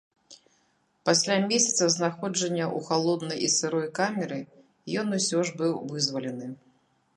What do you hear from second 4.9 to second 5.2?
ён